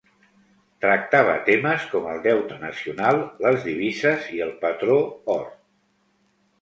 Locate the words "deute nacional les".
2.25-3.63